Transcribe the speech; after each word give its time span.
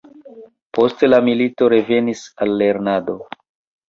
Post 0.77 1.03
la 1.13 1.19
milito 1.27 1.67
revenis 1.73 2.23
al 2.47 2.55
lernado. 2.63 3.15